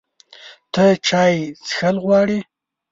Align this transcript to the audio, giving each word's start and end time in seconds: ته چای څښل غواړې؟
ته 0.73 0.83
چای 1.07 1.33
څښل 1.65 1.95
غواړې؟ 2.03 2.39